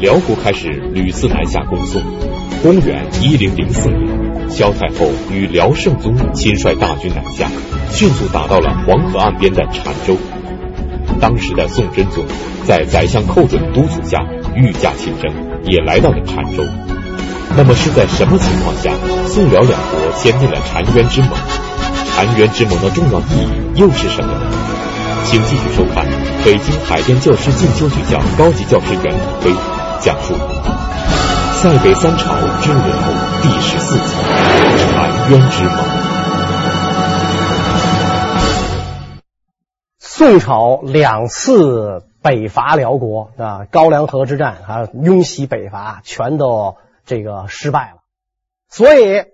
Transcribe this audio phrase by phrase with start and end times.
[0.00, 2.02] 辽国开始屡次南下攻宋。
[2.62, 7.50] 公元一零零四年，萧太后与辽圣宗亲率大军南下，
[7.90, 10.16] 迅速打到了黄河岸边的澶州。
[11.20, 12.24] 当时的宋真宗
[12.64, 14.18] 在宰相寇准督促下，
[14.54, 15.32] 御驾亲征，
[15.64, 16.64] 也来到了澶州。
[17.56, 18.92] 那么是在什么情况下，
[19.26, 21.30] 宋辽两国签订了澶渊之盟？
[22.16, 24.73] 澶渊之盟的重要意义又是什么呢？
[25.24, 26.06] 请继续收看
[26.44, 29.50] 北京海淀教师进修学校高级教师袁腾飞
[30.00, 30.34] 讲述。
[31.54, 32.82] 塞北三朝之人物
[33.42, 34.14] 第十四集：
[34.92, 35.76] 澶渊之盟。
[39.98, 48.02] 宋朝两次北伐辽国啊，高梁河之战啊，雍西北伐全都这个失败了。
[48.68, 49.24] 所以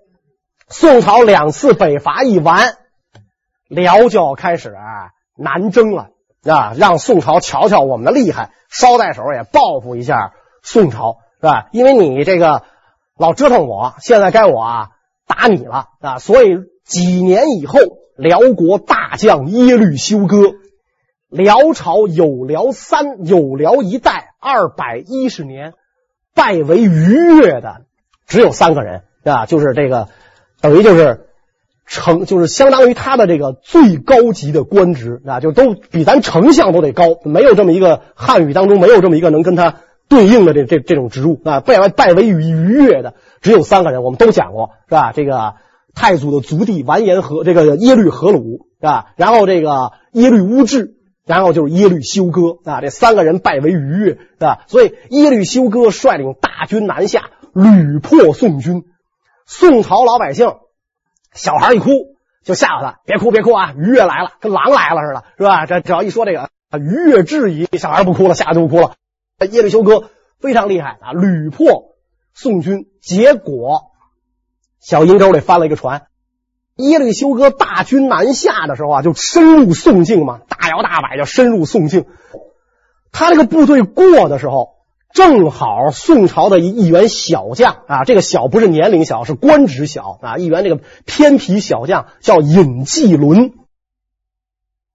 [0.68, 2.76] 宋朝两次北伐一完，
[3.66, 6.10] 辽就要开始啊南征了
[6.44, 11.16] 啊，让宋朝瞧瞧我们的厉害，捎带手也报复一下宋朝。
[11.42, 11.68] 是吧？
[11.72, 12.64] 因为你这个
[13.16, 14.88] 老折腾我，现在该我啊
[15.26, 16.18] 打你了啊！
[16.18, 17.78] 所以几年以后，
[18.14, 20.36] 辽国大将耶律休哥，
[21.30, 25.72] 辽朝有辽三有辽一代二百一十年，
[26.34, 27.86] 拜为逾越的
[28.26, 30.08] 只有三个人啊，就是这个
[30.60, 31.29] 等于就是
[31.90, 39.76] 成，就是相当于他的这个最高级的官职啊，就都比咱丞相都得高，没有这么一个汉语当中没有这么一个能跟他。
[40.08, 45.12] 对应的这这这种职务啊，拜为拜为逾越的只有三个人，我们都讲过是吧？
[45.12, 45.54] 这个
[45.94, 49.12] 太祖的族弟完颜和这个耶律和鲁是吧？
[49.14, 54.64] 然后这个耶律乌质，然后就是耶律休哥啊，这三个人拜为逾越是吧？
[54.66, 58.82] 所以耶律休哥率领大军南下，屡破宋军。
[59.46, 60.54] 宋朝老百姓
[61.32, 65.66] 小孩一哭就吓唬他，别哭别哭啊，鱼越来了，跟狼来了似的，是吧？
[65.66, 68.94] 这只要一说这个啊，鱼越质疑，小孩不哭了，吓得就不哭了。
[69.50, 71.94] 耶律休哥非常厉害啊，屡破
[72.34, 73.90] 宋军，结果
[74.80, 76.06] 小瀛洲里翻了一个船。
[76.76, 82.06] 耶律休哥大军南下的时候啊，就深入宋境嘛，大摇大摆就深入宋境。
[83.12, 84.76] 他这个部队过的时候，
[85.12, 93.52] 正好宋朝的一员小将啊，这个小不是年龄小，是官职小啊，一员这个偏皮小将叫尹继伦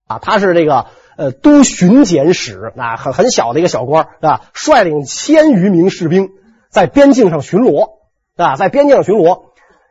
[0.08, 0.88] 啊，他是这个。
[1.18, 6.32] 呃，都巡检使啊，很很小的一个小官啊，率领千余名士兵
[6.70, 8.00] 在边境上巡逻
[8.36, 9.44] 啊，在边境上巡逻。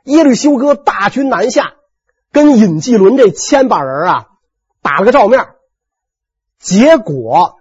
[0.05, 1.77] 耶律休哥大军南下，
[2.31, 4.27] 跟尹继伦这千把人啊
[4.83, 5.47] 打了个照面，
[6.59, 7.57] 结果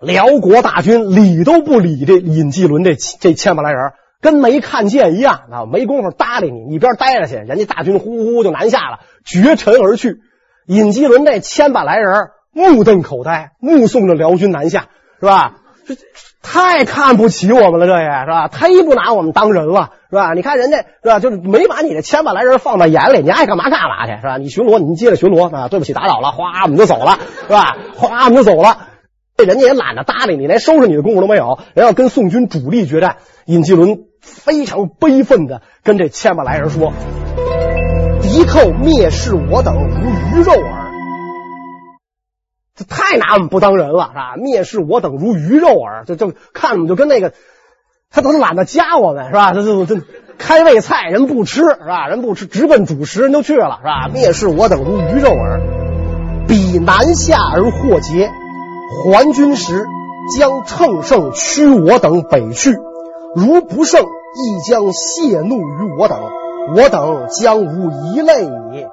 [0.00, 10.18] 辽国大军理都不理这尹继伦这这千把来人，跟没看见一样啊，没工夫搭理你，一边待着去，人家大军呼呼就南下了，绝尘而去。
[10.66, 12.30] 尹继伦这千把来人。
[12.58, 14.86] 目瞪口呆，目送着辽军南下，
[15.20, 15.56] 是吧？
[15.86, 15.94] 这
[16.40, 18.48] 太看不起我们了，这也是吧？
[18.48, 20.32] 忒不拿我们当人了，是吧？
[20.32, 21.20] 你看人家是吧？
[21.20, 24.38] 就是没把你这千把来人放在眼里，你爱干嘛干嘛去，是吧？
[24.38, 25.68] 你巡逻，你接着巡逻啊！
[25.68, 27.76] 对不起，打扰了，哗，我们就走了，是吧？
[27.94, 28.78] 哗，我们就走了。
[29.36, 31.58] 这人家也懒得搭理你，连收拾你的功夫都没有。
[31.74, 36.94] 人要跟宋军主力决战，尹继伦非常悲愤的跟这千把来人说
[38.22, 40.86] ：“敌寇蔑视我等如鱼肉耳。”
[42.74, 44.36] 这太拿我们不当人了，是吧？
[44.38, 47.34] 蔑视我等如鱼肉耳，就就看我们就跟那个，
[48.10, 49.52] 他都懒得夹我们，是吧？
[49.52, 50.02] 这这这
[50.38, 52.08] 开胃菜人不吃，是吧？
[52.08, 54.08] 人不吃，直奔主食人就去了，是吧？
[54.08, 55.60] 蔑视我等如鱼肉耳，
[56.48, 58.30] 彼南下而获捷，
[58.88, 59.86] 还军时
[60.36, 62.76] 将乘胜驱我等北去，
[63.34, 66.18] 如不胜，亦将泄怒于我等，
[66.76, 68.86] 我等将无一类矣。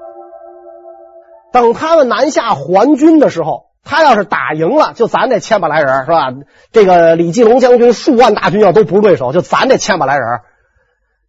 [1.52, 3.66] 等他们南下还军的时候。
[3.86, 6.32] 他要是打赢了，就咱这千把来人是吧？
[6.72, 10.40] 这个李继龙将军数万大军要都不是对手，就咱这千把来人，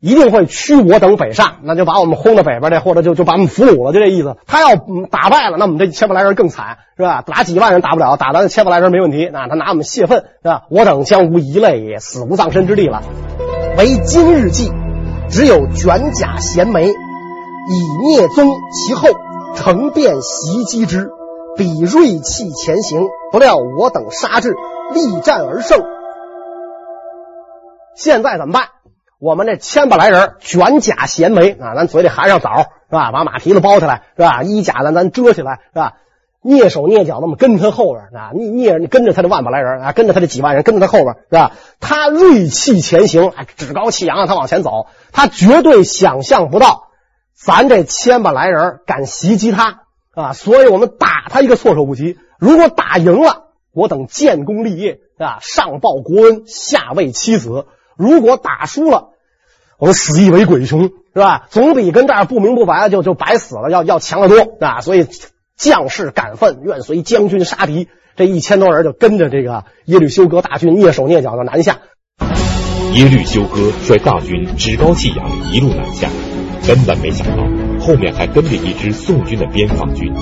[0.05, 4.37] 一定会驱我等北上，那就把我们轰到北边去，或者就就把我们俘虏了，就这意思。
[4.47, 4.77] 他要
[5.11, 7.23] 打败了，那我们这千把来人更惨，是吧？
[7.23, 9.31] 打几万人打不了，打咱千把来人没问题。
[9.33, 10.65] 那他拿我们泄愤，是吧？
[10.69, 13.01] 我等将无一类也，死无葬身之地了。
[13.79, 14.71] 为今日计，
[15.31, 19.09] 只有卷甲衔枚，以聂宗其后，
[19.57, 21.09] 乘便袭击之。
[21.57, 24.51] 彼锐气前行，不料我等杀至，
[24.93, 25.81] 力战而胜。
[27.95, 28.65] 现在怎么办？
[29.19, 33.11] 我们这千把来人卷甲衔枚啊，咱嘴里含上枣是吧？
[33.13, 34.43] 把马蹄子包起来是吧？
[34.43, 35.95] 衣甲咱咱遮起来是吧？
[36.43, 41.53] 蹑手蹑脚那么跟他后边啊，蹑蹑跟着他这万把来人啊，跟着他这几万人跟着他后边是吧？
[41.81, 46.89] 他锐气前行，啊，趾高气扬啊，他往前走，他绝对想象不到
[47.35, 49.81] 咱这千把来人敢袭击他。
[50.15, 52.19] 啊，所以我们打他一个措手不及。
[52.39, 57.67] 如果打赢了，我等建功立业，啊，上报国恩，下慰妻子。
[57.97, 59.11] 如果打输了，
[59.79, 61.47] 我们死亦为鬼雄，是吧？
[61.51, 64.81] 总比跟这儿不明不白的就就白死了要要强得多啊！
[64.81, 65.07] 所以
[65.57, 67.89] 将士敢奋，愿随将军杀敌。
[68.17, 71.79] 这一千多人就跟着这个耶律休哥大军蹑手蹑脚的南下。
[72.93, 76.09] 耶律休哥率大军趾高气扬，一路南下，
[76.67, 77.43] 根本没想到
[77.85, 80.15] 后面还跟着一支宋军的边防军。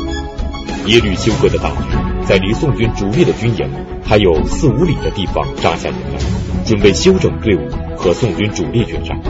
[0.87, 3.71] 耶律休哥的大军在离宋军主力的军营
[4.03, 6.19] 还有四五里的地方扎下营来，
[6.65, 9.21] 准备休整队伍和宋军主力决战。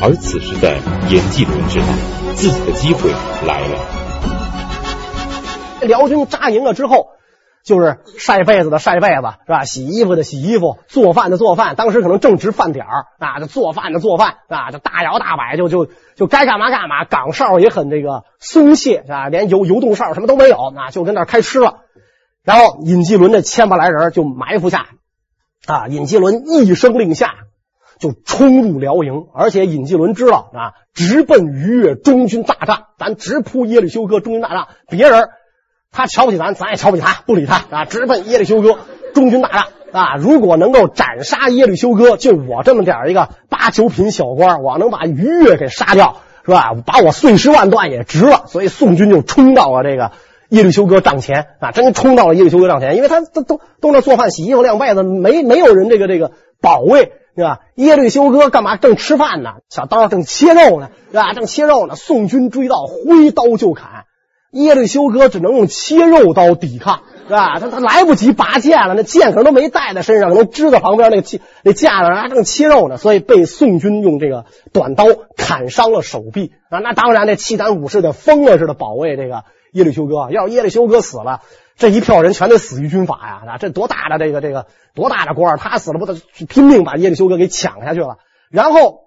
[0.00, 0.74] 而此时的
[1.10, 1.86] 严继伦知道
[2.34, 3.10] 自己的机会
[3.46, 3.76] 来了。
[5.82, 7.08] 辽军扎营了之后。
[7.62, 9.64] 就是晒被子的晒被子是吧？
[9.64, 11.76] 洗衣服的洗衣服，做饭的做饭。
[11.76, 15.86] 当时可能正值饭点儿啊，就做饭的做饭啊，就大摇大摆就就
[16.16, 17.04] 就该干嘛干嘛。
[17.04, 21.80] 岗哨也很这个松懈啊，连游游动哨什么都没有啊，就跟那开吃了。
[22.44, 24.86] 然后尹继伦这千把来人就埋伏下
[25.66, 27.34] 啊，尹继伦一声令下
[27.98, 35.28] 就冲入辽营，而且尹继伦知道啊，直奔于越中军大帐，咱直扑耶律休哥中军大帐，别人。
[35.92, 37.84] 他瞧不起咱，咱也瞧不起他，不理他啊！
[37.84, 38.78] 直奔耶律休哥
[39.12, 40.14] 中军大帐啊！
[40.20, 46.74] 如果能够斩杀耶律休哥，就我这么点一个八九品小官，我能把于越给杀掉，是吧？
[46.86, 48.44] 把我碎尸万段也值了。
[48.46, 50.12] 所以宋军就冲到了这个
[50.50, 51.72] 耶律休哥帐前啊！
[51.72, 57.60] 真冲到了耶律休哥帐前，因为他都都都那做饭、洗衣服、晾被子，没没有人这个这个保卫，是吧？
[57.76, 59.54] 耶律休哥干嘛正吃饭呢？
[59.68, 61.32] 小刀正切肉呢，是吧？
[61.32, 64.04] 正切肉呢，宋军追到，挥刀就砍。
[64.50, 67.60] 耶律休哥只能用切肉刀抵抗，是吧？
[67.60, 75.04] 他他来不及拔剑了，那剑可能都没带在身上，可能支在旁边那个那架上，正切肉呢，所以被宋军用这个短刀
[75.36, 76.80] 砍伤了手臂啊！
[76.80, 80.28] 那当然，那契丹武士的疯了似的保卫这个耶律休哥。
[80.30, 81.40] 要是耶律休哥死了，
[81.76, 83.52] 这一票人全得死于军法呀！
[83.54, 86.16] 啊，这多大的这个这个多大的官，他死了不得
[86.48, 88.16] 拼命把耶律休哥给抢下去了？
[88.50, 89.02] 然后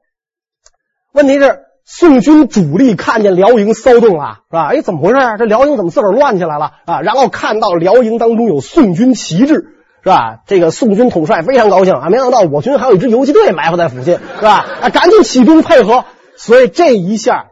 [1.13, 1.59] 问题是。
[1.85, 4.67] 宋军主力看见辽营骚动了，是吧？
[4.67, 5.35] 哎，怎么回事啊？
[5.35, 7.01] 这辽营怎么自个儿乱起来了啊？
[7.01, 9.53] 然后看到辽营当中有宋军旗帜，
[10.01, 10.37] 是吧？
[10.47, 12.07] 这个宋军统帅非常高兴啊！
[12.09, 14.65] 没想到我军还有一支游击队埋伏在附近，是吧？
[14.79, 16.05] 啊，赶紧起兵配合。
[16.37, 17.47] 所以这一下，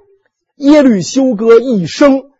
[0.55, 2.30] 耶律休哥一生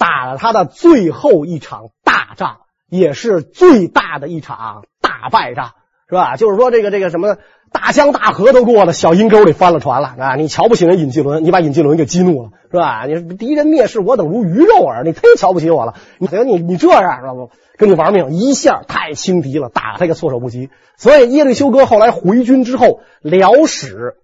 [0.00, 5.72] 打了他的最后一场大仗，也是最大的一场大败仗，
[6.08, 6.36] 是吧？
[6.36, 7.36] 就是说，这个这个什么。
[7.72, 10.34] 大江大河都过了，小阴沟里翻了船了啊！
[10.34, 13.04] 你瞧不起人尹继伦，你把尹继伦给激怒了，是吧？
[13.06, 15.94] 你敌人蔑视我等如鱼肉耳，你忒瞧不起我了。
[16.18, 17.52] 你你你这样，知道不？
[17.76, 20.68] 跟你玩命，一下太轻敌了，打他一个措手不及。
[20.96, 24.16] 所以耶律休哥后来回军之后，辽史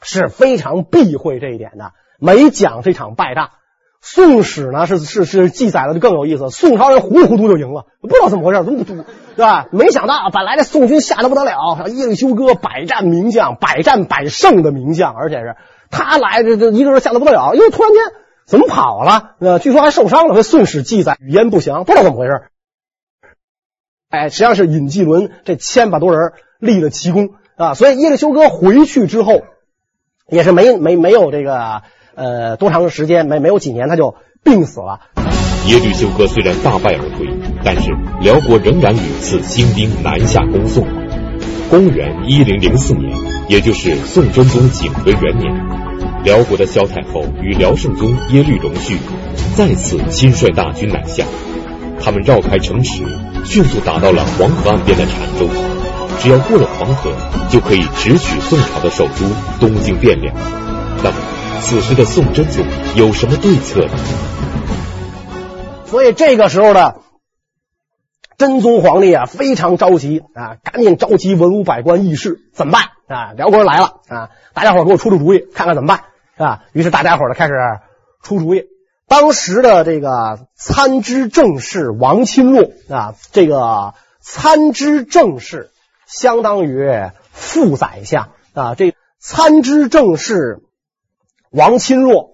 [0.00, 1.90] 是非常避讳这一点的，
[2.20, 3.50] 没讲这场败仗。
[4.08, 8.94] 宋史呢是是是记载的就更有意思，宋朝人糊里糊涂就赢了，不知道怎么回事，怎么赌，
[9.34, 9.66] 对吧？
[9.72, 15.56] 没想到本来这宋军吓得不得了，耶律休哥百战名将，百战百胜的名将，而且是
[15.90, 18.00] 他来这这一个人吓得不得了，因为突然间
[18.46, 19.34] 怎么跑了？
[19.40, 20.36] 呃，据说还受伤了。
[20.36, 22.42] 这宋史记载语焉不详，不知道怎么回事。
[24.08, 29.42] 哎，实际上是尹继伦这千把多人立了奇功啊，所以耶律休哥回去之后
[30.28, 31.82] 也是没没没有这个。
[32.16, 35.00] 呃，多长时间没没有几年，他就病死了。
[35.66, 37.28] 耶律休哥虽然大败而归，
[37.62, 37.90] 但是
[38.20, 40.86] 辽国仍然屡次兴兵南下攻宋。
[41.68, 43.12] 公元一零零四年，
[43.48, 45.52] 也就是宋真宗景德元年，
[46.24, 48.96] 辽国的萧太后与辽圣宗耶律隆绪
[49.54, 51.24] 再次亲率大军南下。
[52.00, 53.02] 他们绕开城池，
[53.44, 55.48] 迅速打到了黄河岸边的澶州。
[56.20, 57.10] 只要过了黄河，
[57.50, 59.26] 就可以直取宋朝的首都
[59.58, 60.34] 东京汴梁。
[61.02, 61.35] 那么。
[61.60, 63.92] 此时的宋真宗有什么对策呢？
[65.86, 66.96] 所以这个时候的
[68.38, 73.32] 真宗皇帝啊，非常着急啊，赶紧召集文武百官议事，怎么办啊？
[73.32, 76.04] 辽国人来了啊，大家伙给我出出主意，看看怎么办
[76.36, 76.62] 啊？
[76.72, 77.54] 于是大家伙呢开始
[78.22, 78.64] 出主意。
[79.08, 85.70] 当时的这个参知政事王钦若啊，这个参知政事
[86.06, 86.90] 相当于
[87.32, 90.62] 副宰相啊，这参知政事。
[91.56, 92.32] 王钦若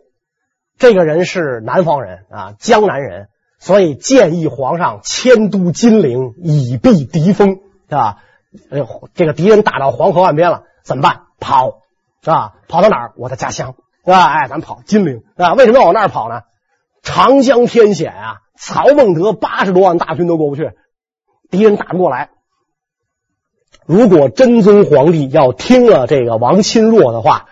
[0.78, 3.28] 这个人是南方人啊，江南人，
[3.60, 8.18] 所以建议皇上迁都金陵，以避敌锋，是吧？
[8.68, 11.20] 呃，这个敌人打到黄河岸边了，怎么办？
[11.38, 11.82] 跑，
[12.20, 12.54] 是吧？
[12.66, 13.12] 跑到哪儿？
[13.16, 14.24] 我的家乡，是吧？
[14.24, 15.54] 哎，咱跑金陵，啊？
[15.54, 16.40] 为什么要往那儿跑呢？
[17.04, 20.72] 长江天险啊，曹孟德八十多万大军都过不去，
[21.48, 22.30] 敌人打不过来。
[23.86, 27.46] 如果真宗皇帝要听了这个王钦若的话。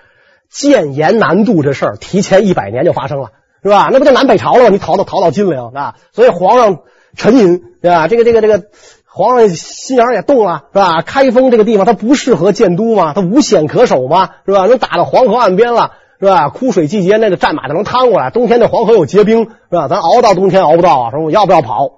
[0.50, 3.30] 建言难度这事儿提前一百年就发生了，
[3.62, 3.88] 是吧？
[3.92, 4.68] 那不就南北朝了吗？
[4.70, 5.94] 你逃到逃到金陵啊？
[6.12, 6.80] 所以皇上
[7.16, 8.08] 沉吟，对吧？
[8.08, 8.64] 这个这个这个
[9.04, 11.02] 皇上心眼也动了，是吧？
[11.02, 14.66] 开封这个地方它不适合建都嘛，它无险可守嘛，是吧？
[14.66, 16.48] 能打到黄河岸边了，是吧？
[16.48, 19.88] 枯水季节那个战马就能趟过来，冬天那黄河有结冰，是吧？
[19.88, 21.90] 咱熬到冬天熬不到啊，说我要不要跑？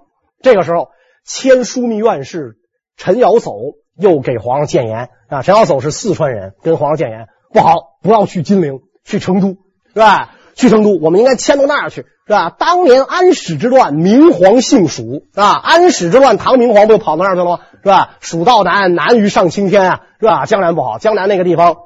[0.42, 0.88] 这个时候，
[1.24, 2.56] 迁枢密院事
[2.96, 5.42] 陈尧叟又给皇上谏言啊。
[5.42, 9.56] 陈尧叟是四川人，跟皇上谏言不好，不要去金陵，去成都，
[9.92, 10.30] 是吧？
[10.54, 12.50] 去成都，我们应该迁到那儿去，是吧？
[12.50, 15.60] 当年安史之乱，明皇姓蜀啊。
[15.62, 17.58] 安史之乱，唐明皇不就跑到那儿去了吗？
[17.82, 18.16] 是吧？
[18.20, 20.44] 蜀道难，难于上青天啊，是吧？
[20.46, 21.76] 江南不好，江南那个地方，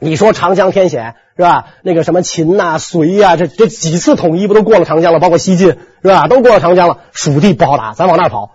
[0.00, 1.66] 你说长江天险，是吧？
[1.82, 5.20] 那个什么秦呐、隋呀，这这几次统一不都过了长江了？
[5.20, 6.26] 包括西晋，是吧？
[6.26, 8.50] 都过了长江了，蜀地不好打，咱往那儿跑。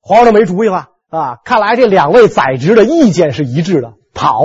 [0.00, 1.38] 皇上都没主意了啊！
[1.44, 4.44] 看来这两位宰执的意见是一致的，跑。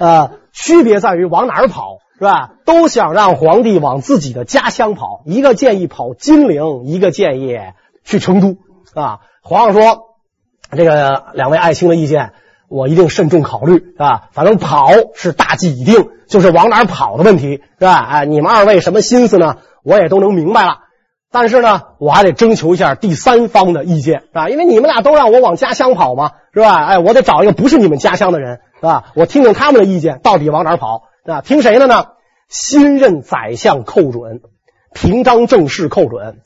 [0.00, 1.98] 啊，区别在于往哪儿跑。
[2.20, 2.50] 是吧？
[2.66, 7.58] 都想让皇帝往自己的家乡跑，一个建议跑金陵，一个建议
[8.04, 8.58] 去成都。
[8.92, 10.02] 啊，皇上说，
[10.70, 12.32] 这个两位爱卿的意见，
[12.68, 13.94] 我一定慎重考虑。
[13.96, 17.94] 啊，反正跑是大计已定，就是往哪儿跑的问题，是吧？
[17.94, 19.56] 哎，你们二位什么心思呢？
[19.82, 20.80] 我也都能明白了。
[21.32, 26.84] 但是呢，我还得征求一下第三方的意见，啊，因为你们俩都让我往家乡跑嘛，是吧？
[26.84, 29.12] 哎，我得找一个不是你们家乡的人，是吧？
[29.14, 31.04] 我听听他们的意见，到底往哪儿跑。
[31.24, 32.06] 啊，听谁的呢？
[32.48, 34.40] 新任宰相寇准，
[34.94, 36.40] 平章政事寇准。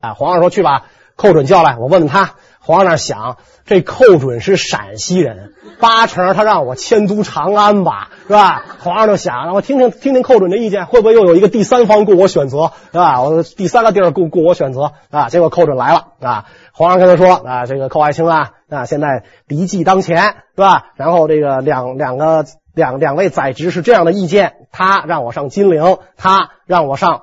[0.00, 2.36] 啊，皇上说去吧寇准叫来，我问问他。
[2.64, 8.64] 皇上想，这寇准是陕西人，八成他让我迁都长安吧，是吧？
[8.78, 13.20] 皇上就想，让我听听听听寇准的意见，会不会又有一个第三方供我选择，是吧？
[13.20, 15.28] 我第三个地儿供供我选择啊。
[15.28, 20.22] 结果寇准来了，啊，皇上跟他说啊，这个寇爱卿啊，啊，现在敌计当前，
[20.56, 20.86] 是吧？
[20.96, 22.44] 然后这个两两个。
[22.74, 27.22] 两两位宰执是这样的意见，他让我上金陵，他让我上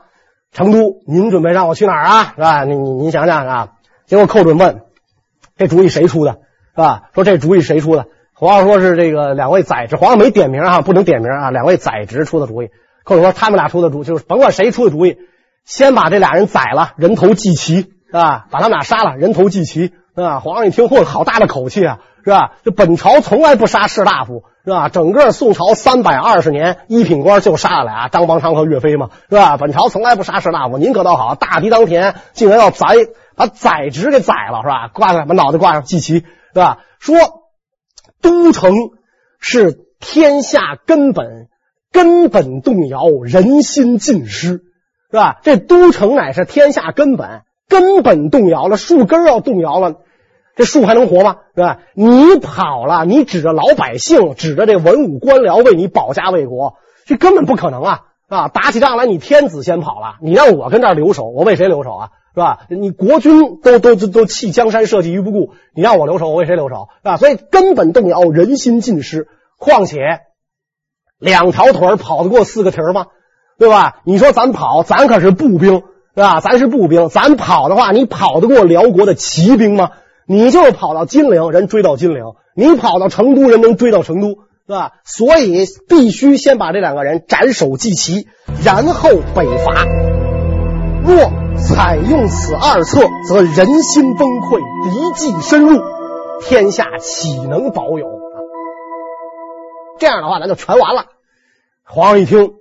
[0.53, 2.33] 成都，您准备让我去哪儿啊？
[2.33, 2.63] 是吧？
[2.63, 3.69] 您您您想想啊。
[4.05, 4.83] 结果寇准问
[5.61, 6.39] ：“这主意谁出的？
[6.75, 11.51] 是吧？”说：“这主意谁出的？”皇上说是这个两位宰执，皇上没点名啊，不能点名啊。
[11.51, 12.69] 两位宰执出的主意。
[13.05, 15.17] 或者说：“他们俩出的主意，就是甭管谁出的主意，
[15.65, 18.47] 先把这俩人宰了，人头祭旗，是吧？
[18.49, 22.53] 把他们俩杀了，人头祭旗，是吧？”皇上一听，嚯，好大的口气啊，是吧？
[22.65, 24.43] 这本朝从来不杀士大夫。
[24.63, 24.89] 是吧？
[24.89, 29.57] 整个宋朝三百二十年，一品官就杀了俩，张邦昌和岳飞嘛，是吧？
[29.57, 32.85] 本朝从来不杀士大夫，您可倒好，大敌当前，竟然要宰，
[33.41, 34.87] 把宰执给宰了，是吧？
[34.93, 36.77] 挂上把脑袋挂上祭旗，是吧？
[36.99, 37.15] 说
[38.21, 38.71] 都城
[39.39, 41.47] 是天下根本，
[41.91, 44.61] 根本动摇，人心尽失，
[45.09, 45.39] 是吧？
[45.41, 49.95] 这都城乃是天下根本，根本动摇了，树根要动摇了。
[50.55, 51.37] 这树还能活吗？
[51.55, 51.79] 是吧？
[51.95, 56.75] 你跑了，你指着老百姓，指着这文武官僚为你保家卫国，
[57.07, 58.01] 这根本不可能啊！
[58.27, 62.09] 啊，打起仗来，你天子先跑了，你让我跟这儿留守，我为谁留守啊？
[62.33, 62.59] 是吧？
[62.69, 66.87] 你国君都都都都弃江山社稷于不顾，你让我留守，我为谁留守？
[67.03, 67.17] 是吧？
[67.17, 69.27] 所以根本动摇，人心尽失。
[69.57, 69.99] 况且
[71.19, 73.07] 两条腿跑得过四个蹄吗？
[73.59, 74.01] 对吧？
[74.05, 75.83] 你说咱跑，咱可是步兵，
[76.15, 76.39] 是吧？
[76.39, 79.91] 咱是步兵，咱跑的话，你跑得过辽国的骑兵吗？
[80.25, 84.29] 你就跑到金陵，人追到金陵；你跑到成都，人能追到成都，
[84.65, 84.93] 是吧？
[85.03, 88.27] 所以必须先把这两个人斩首祭旗，
[88.63, 89.85] 然后北伐。
[91.03, 95.81] 若采用此二策，则人心崩溃，敌计深入，
[96.41, 98.07] 天下岂能保有？
[99.99, 101.05] 这样的话，咱就全完了。
[101.83, 102.53] 皇上一听，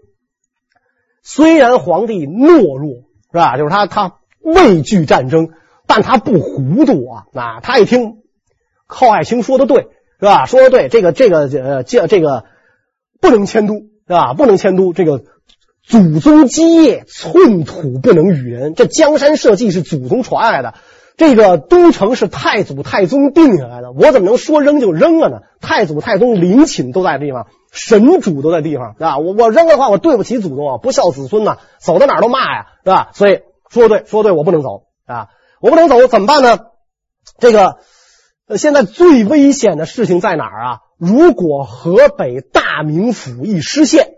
[1.22, 3.56] 虽然皇帝懦弱，是吧？
[3.56, 5.50] 就是他，他畏惧战争。
[5.86, 7.26] 但他不糊涂啊！
[7.34, 8.18] 啊，他一听
[8.86, 9.88] 寇爱卿说的对，
[10.20, 10.46] 是吧？
[10.46, 12.44] 说的对，这个这个呃，这这个
[13.20, 14.32] 不能迁都，是吧？
[14.34, 15.24] 不能迁都，这个
[15.90, 18.74] 祖宗基业，寸土不能与人。
[18.76, 20.74] 这江山社稷是祖宗传来的，
[21.16, 25.38] 这个都城是太祖太宗定下来的，我怎么能说扔就扔了呢？
[25.60, 29.18] 太祖太宗陵寝都在地方，神主都在地方，是吧？
[29.18, 33.08] 我我扔的话，我对不起祖宗啊，不孝子孙呐，走到哪儿都骂呀，是吧？
[33.12, 35.26] 所以说对，说对，我不能走啊。
[35.60, 36.58] 我不能走，怎么办呢？
[37.40, 37.78] 这个，
[38.46, 40.78] 呃，现在最危险的事情在哪儿啊？
[40.98, 44.12] 如果河北大名府一失陷，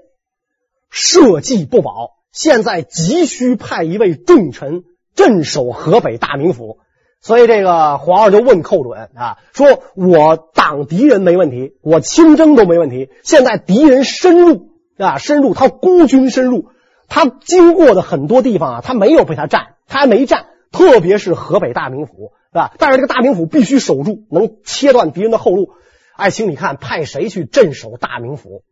[0.92, 4.84] 社稷不保，现在急需派一位重臣
[5.14, 6.78] 镇守河北大名府。
[7.22, 13.08] 所以这个皇上就问寇准啊，说我挡敌人没问题，我亲征都没问题。
[13.22, 16.68] 现在敌人深入啊，深入，他孤军深入，
[17.08, 20.46] 他经过的很多地方啊，他没有被他占，他还没占。
[20.72, 22.72] 特别是河北大名府，是吧？
[22.78, 25.70] 但是这个大名府必须守住，能切断敌人的后路。
[26.16, 28.62] 爱卿，你看派谁去镇守大名府？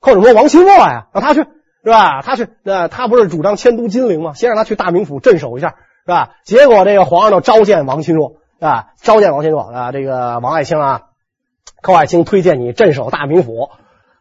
[0.00, 1.44] 寇准说王钦若呀，让他去，
[1.82, 2.22] 是吧？
[2.22, 4.34] 他去，呃，他不是主张迁都金陵吗？
[4.34, 6.30] 先让他去大名府镇守一下，是吧？
[6.44, 11.02] 结果这个皇上就召见王钦若，啊，召见王钦若啊，这个王爱卿啊，
[11.82, 13.70] 寇爱卿推荐你镇守大名府。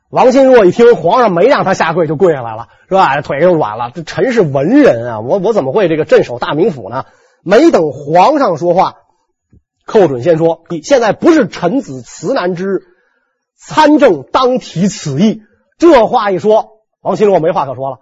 [0.10, 3.22] 王钦若一听，皇上没让他下跪就跪下来了，是吧？
[3.22, 3.92] 腿又软了。
[3.94, 7.06] 这臣是文人啊，我我怎么会这个镇守大名府呢？
[7.44, 8.96] 没等皇上说话，
[9.86, 12.82] 寇准先说：“你现在不是臣子辞难之，
[13.56, 15.44] 参政当提此意。”
[15.78, 17.98] 这话一说，王钦若没话可说了。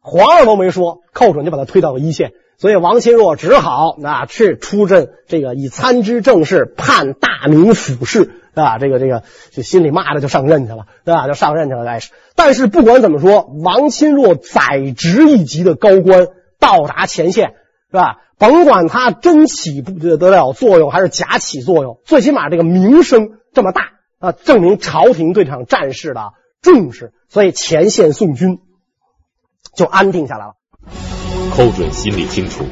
[0.00, 2.32] 皇上都没说，寇准就把他推到了一线。
[2.56, 11.26] 所以王钦若只好啊去出阵，这个以参知政事，判大名府事，啊，这个这个就心里骂着就上任去了，对吧？
[11.28, 11.84] 就上任去了。
[11.84, 16.28] 但是但是不管怎么说，王钦若宰执一级的高官
[16.58, 17.54] 到达前线，
[17.90, 18.16] 是吧？
[18.38, 23.82] 甭管他真起不得了作用，还是假起作用，最起码这个名声这么大
[24.18, 28.58] 啊，证明朝廷对这场战事的重视，所以前线宋军
[29.76, 30.54] 就安定下来了。
[31.50, 32.64] 寇准心里清楚，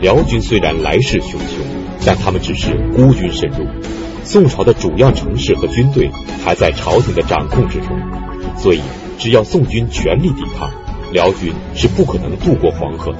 [0.00, 1.62] 辽军虽然来势汹汹，
[2.04, 3.66] 但他们只是孤军深入，
[4.24, 6.10] 宋朝的主要城市和军队
[6.44, 7.88] 还在朝廷的掌控之中，
[8.56, 8.80] 所以
[9.18, 10.70] 只要宋军全力抵抗，
[11.12, 13.18] 辽军是不可能渡过黄河的。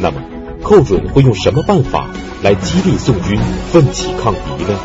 [0.00, 0.20] 那么，
[0.62, 2.08] 寇准会用什么办法
[2.42, 3.38] 来激励宋军
[3.70, 4.78] 奋起抗敌呢？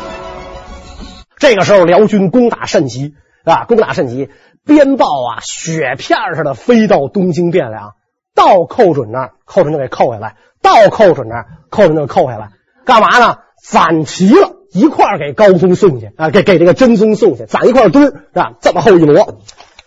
[1.38, 3.14] 这个时候，辽军攻打甚急
[3.44, 4.28] 啊，攻打甚急，
[4.64, 7.94] 鞭炮啊，雪片似的飞到东京汴梁。
[8.34, 12.50] 到寇准那儿，寇准就给扣下来；到寇准那儿，寇准就扣下来。
[12.84, 13.38] 干嘛呢？
[13.62, 18.54] 攒齐了一块儿给高宗送去啊，给给这个真宗送去，攒一块堆儿是吧？
[18.60, 19.38] 这么厚一摞。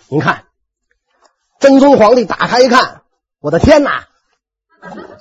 [0.08, 0.46] 您看，
[1.60, 3.02] 真宗皇帝打开一看，
[3.42, 4.06] 我的天哪，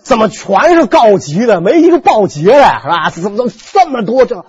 [0.02, 3.10] 怎么全是告急的，没一个报捷的，是吧？
[3.10, 4.46] 怎么怎么这么多这？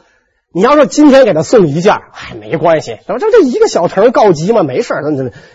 [0.57, 5.03] 你要说今天给他送一件，哎，没关系，这这这一个小城告急嘛，没事儿，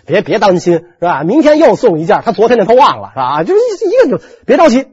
[0.06, 1.24] 别别担心，是吧？
[1.24, 3.42] 明天又送一件，他昨天那他忘了，是吧？
[3.42, 4.86] 就是一个就别着急，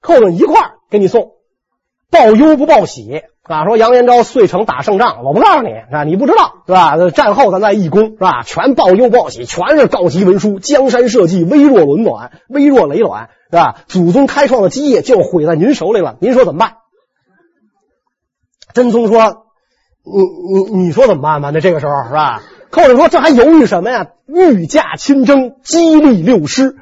[0.00, 1.32] 扣着一块儿给你送，
[2.10, 3.66] 报忧不报喜啊！
[3.66, 7.10] 说杨延昭遂城打胜仗，我不告诉你，啊，你不知道，是吧？
[7.10, 8.44] 战后咱再一攻，是吧？
[8.44, 13.80] 全报忧报喜，全是告急文书，江山社稷微弱轮卵，微弱累卵，是吧？
[13.86, 16.76] 祖宗开创的基业就毁在您手里了，您说怎么办？
[18.74, 19.41] 真宗说
[20.04, 20.22] ：“你
[20.54, 21.50] 你你说怎么办吧？
[21.50, 24.08] 那这个时候是吧？”寇准说：“这还犹豫什么呀？
[24.26, 26.76] 御驾亲征，激励六师，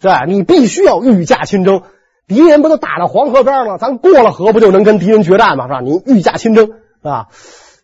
[0.00, 0.24] 是吧？
[0.26, 1.82] 你必须要御驾亲征。
[2.26, 3.78] 敌人不都打到黄河边了？
[3.78, 5.66] 咱过了河不就能跟敌人决战吗？
[5.66, 5.80] 是吧？
[5.80, 7.28] 你御驾亲征，是吧？”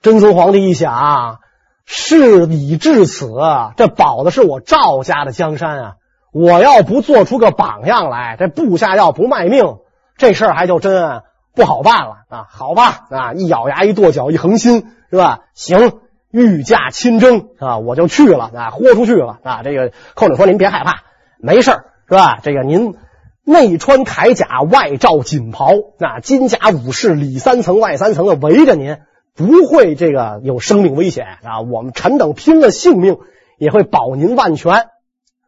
[0.03, 1.41] 真宗皇帝一想，
[1.85, 3.29] 事已至此，
[3.77, 5.93] 这保的是我赵家的江山啊！
[6.33, 9.77] 我要不做出个榜样来，这部下要不卖命，
[10.17, 11.23] 这事儿还叫真。
[11.53, 12.47] 不好办了啊！
[12.49, 13.33] 好吧啊！
[13.35, 15.41] 一咬牙，一跺脚，一横心，是吧？
[15.53, 15.99] 行，
[16.31, 19.63] 御驾亲征啊，我就去了啊，豁出去了啊！
[19.65, 21.03] 这个寇准说：“您别害怕，
[21.39, 21.73] 没事，
[22.09, 22.39] 是吧？
[22.43, 22.95] 这个您
[23.43, 28.99] 内穿铠甲，外罩锦袍，那金甲武士里三层外三层的围着您，
[29.35, 31.61] 不会这个有生命危险啊！
[31.63, 33.19] 我们臣等拼了性命
[33.59, 34.87] 也会保您万全。”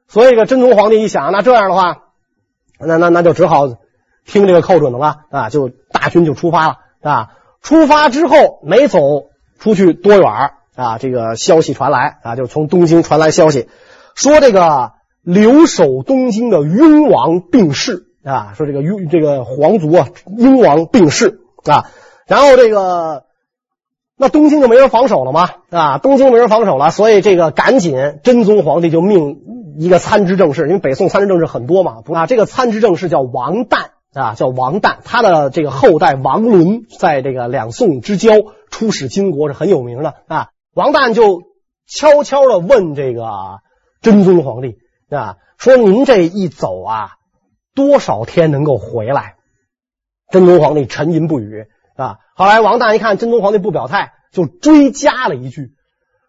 [0.09, 1.99] 所以，这个真宗皇帝一想，那这样的话，
[2.81, 3.69] 那那那就只好。
[4.25, 7.29] 听这个寇准的了啊，就大军就出发了啊。
[7.61, 8.99] 出发之后没走
[9.61, 13.69] 出去多远啊，这个消息传来啊，就从东京传来消息，
[14.17, 21.89] 说这个留守东京的雍王病逝啊，说这个雍这个皇族啊，雍王病逝啊。
[22.27, 23.27] 然后这个
[24.17, 25.51] 那东京就没人防守了吗？
[25.71, 29.37] 啊，东京没人防守了，所以这个赶紧真宗皇帝就命
[29.79, 33.91] 一个参知政事，因为北宋参知政事很多嘛，啊，这个参知政事叫王旦。
[34.15, 38.33] 啊，叫王旦，他的这个后代王伦，在这个两宋之交
[38.71, 40.49] 出使金国是很有名的啊。
[40.75, 41.43] 王旦就
[41.87, 43.27] 悄悄的问这个
[44.03, 44.77] 真宗皇帝
[45.09, 47.13] 啊，说您这一走啊，
[47.75, 49.37] 多少天能够回来？
[50.31, 52.19] 真宗皇帝沉吟不语啊。
[52.37, 55.73] 后来王旦一看真宗皇帝不表态，就追加了一句，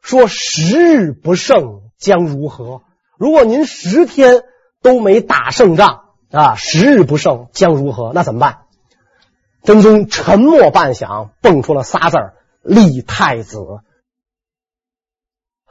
[0.02, 2.84] 说十日不胜将如何？
[3.18, 4.44] 如果您十天
[4.82, 6.03] 都没打胜仗。
[6.34, 8.12] 啊，十日不胜将如何？
[8.12, 8.62] 那怎么办？
[9.62, 13.60] 真宗沉默半晌，蹦出了仨字儿：立太子。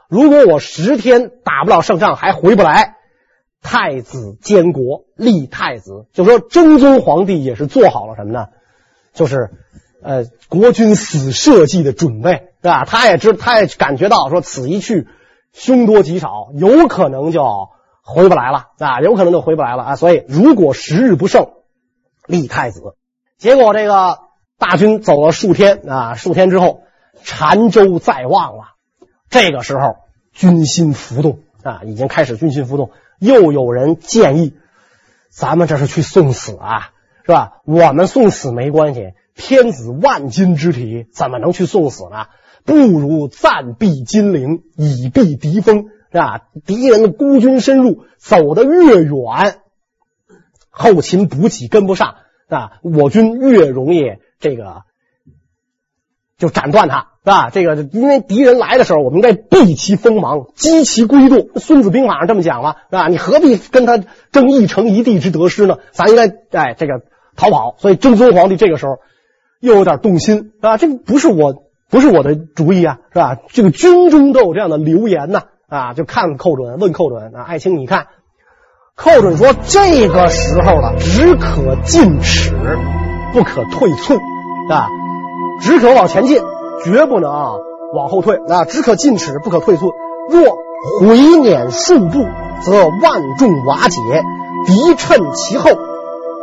[0.07, 2.95] 如果我十天打不了胜仗，还回不来，
[3.61, 6.05] 太子监国，立太子。
[6.13, 8.47] 就说真宗皇帝也是做好了什么呢？
[9.13, 9.51] 就是
[10.01, 12.85] 呃，国君死社稷的准备，是吧？
[12.85, 15.09] 他也知，他也感觉到说此一去，
[15.51, 17.43] 凶多吉少，有可能就。
[18.05, 21.47] 回不来了啊，有可能就回不来了啊，所以如果时日不胜，
[22.27, 22.81] 立太子。
[23.37, 24.19] 结果这个
[24.57, 26.81] 大军走了数天啊，数天之后，
[27.23, 28.63] 澶州在望了。
[29.29, 29.95] 这个时候
[30.33, 32.91] 军心浮动啊，已经开始军心浮动。
[33.19, 34.53] 又有人建议，
[35.31, 36.91] 咱们这是去送死啊，
[37.25, 37.61] 是吧？
[37.65, 42.27] 我们送死没关系，天子万金之体，怎么能去送死呢？
[42.65, 45.85] 不如暂避金陵，以避敌锋。
[46.13, 46.41] 是吧？
[46.67, 49.57] 敌人的孤军深入，走得越远，
[50.69, 54.03] 后勤补给跟不上，啊，我军越容易
[54.39, 54.83] 这个
[56.37, 57.49] 就斩断他，是吧？
[57.49, 61.49] 这个因为敌人来的时候，我们应该避其锋芒，击其归路。
[61.59, 63.07] 《孙子兵法》上这么讲了，是吧？
[63.07, 63.97] 你何必跟他
[64.31, 65.79] 争一城一地之得失呢？
[65.93, 67.01] 咱应该哎这个
[67.35, 67.75] 逃跑。
[67.79, 68.97] 所以真宗皇帝这个时候
[69.59, 70.77] 又有点动心，啊？
[70.77, 73.39] 这不是我不是我的主意啊，是吧？
[73.49, 75.39] 这个军中都有这样的流言呐。
[75.39, 78.05] 啊，啊就看寇准，问寇准啊，爱卿你看，
[78.95, 82.53] 寇准说这个时候了，只可进尺，
[83.33, 84.13] 不可退促
[84.69, 84.87] 啊，
[85.61, 86.43] 只可往前进，
[86.83, 87.31] 绝不能
[87.95, 89.91] 往后退啊，只可进尺，不可退促。
[90.29, 90.57] 若
[90.99, 92.19] 回撵数步，
[92.61, 93.99] 则万众瓦解，
[94.67, 95.71] 敌趁其后；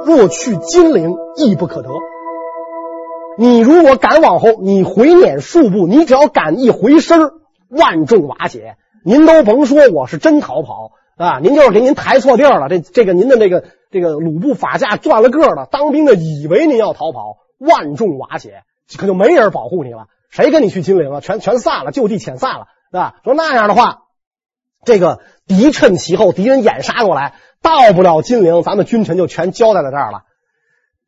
[0.04, 1.88] 若去金陵，亦不可得。
[3.38, 7.30] 你如果敢往后，你回撵数步，你只要敢一回身，
[7.68, 8.76] 万众瓦解。
[9.02, 11.38] 您都甭说，我是真逃跑啊！
[11.40, 12.68] 您就是给您抬错地儿了。
[12.68, 18.62] 这这个您的那个这个鲁布法驾转了个了，当兵的以为您要逃跑，万众瓦解，
[18.98, 20.06] 可就没人保护你了。
[20.28, 21.20] 谁跟你去金陵啊？
[21.20, 23.16] 全全散了，就地遣散了，是吧？
[23.24, 24.02] 说那样的话，
[24.84, 30.22] 这个敌趁其后，敌人掩杀过来，到不了金陵，咱们君臣就全交代在这儿了。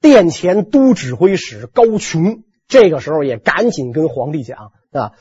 [0.01, 5.13] 殿前都指挥使高琼这个时候也赶紧跟皇帝讲啊，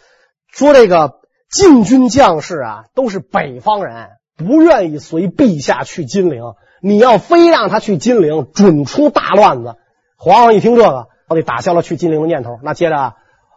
[0.48, 1.21] 说这个。
[1.52, 6.42] 禁军将士啊，都是北方人，不愿意随陛下去金陵。
[6.82, 9.76] 你要非让他去金陵，准出大乱子。
[10.16, 12.60] 皇上一听这个，到底打消了去金陵的念头。
[12.64, 13.16] 那接着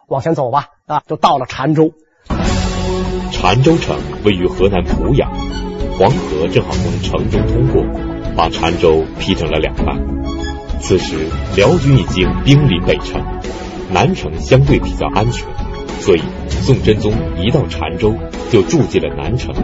[0.09, 1.93] 往前走吧，啊，就到了澶州。
[3.31, 5.31] 澶州城位于河南濮阳，
[5.97, 7.81] 黄河正好从城中通过，
[8.35, 9.95] 把澶州劈成了两半。
[10.81, 13.23] 此时辽军已经兵临北城，
[13.89, 15.47] 南城相对比较安全。
[15.99, 18.13] 所以，宋真宗一到澶州
[18.51, 19.55] 就住进了南城，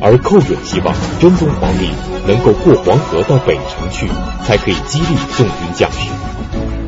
[0.00, 1.90] 而寇准希望真宗皇帝
[2.26, 4.08] 能够过黄河到北城去，
[4.44, 6.10] 才可以激励宋军将士。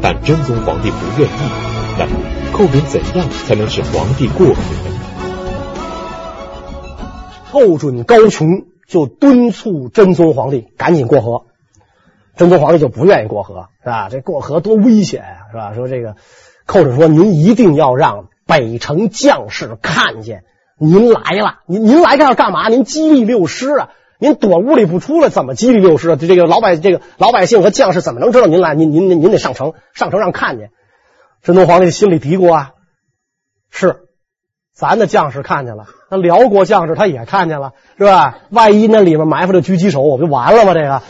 [0.00, 1.32] 但真宗皇帝不愿意。
[1.98, 2.12] 那么，
[2.52, 4.62] 寇准怎样才能使皇帝过河？
[7.52, 11.42] 寇准、高琼就敦促真宗皇帝赶紧过河。
[12.36, 14.08] 真宗皇帝就不愿意过河，是吧？
[14.08, 15.74] 这过河多危险呀，是吧？
[15.74, 16.16] 说这个，
[16.64, 20.42] 寇准说：“您一定要让。”北城将士看见
[20.76, 22.68] 您来了，您您来这儿干嘛？
[22.68, 23.90] 您激励六师啊！
[24.18, 26.16] 您躲屋里不出来，怎么激励六师啊？
[26.16, 28.74] 这个老百这个老百姓和将士怎么能知道您来？
[28.74, 30.72] 您您您得上城，上城让看见。
[31.44, 32.72] 真宗皇帝心里嘀咕啊，
[33.70, 34.08] 是
[34.74, 38.38] 咱的将士看见了，那辽国将士他也看见了，是吧？
[38.50, 40.74] 万一那里面埋伏着狙击手，我不就完了吗？
[40.74, 41.02] 这个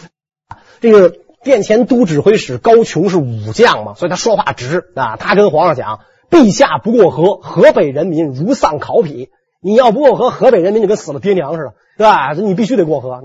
[0.81, 5.16] 这个殿前都指挥使高俅是武将嘛，所以他说话直啊。
[5.16, 6.00] 他跟皇上讲。
[6.31, 9.31] 陛下不过河，河北人民如丧考妣。
[9.61, 12.33] 你要不过河，河北人民就跟死了爹娘似的，对吧？
[12.33, 13.23] 你必须得过河。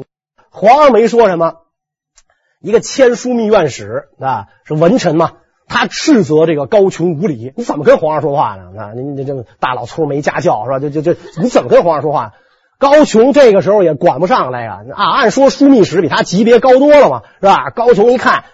[0.50, 1.54] 皇上没说什么。
[2.62, 5.34] 一个签枢密院使啊，是文臣嘛，
[5.68, 7.54] 他斥责这个高琼无礼。
[7.56, 8.63] 你怎么跟皇上说话呢？
[8.82, 10.80] 啊，你你这大老粗没家教是吧？
[10.80, 12.34] 就就就你怎么跟皇上说话？
[12.80, 14.80] 高琼这个时候也管不上来啊。
[14.94, 17.70] 啊，按说枢密使比他级别高多了嘛，是吧？
[17.70, 18.46] 高琼一看，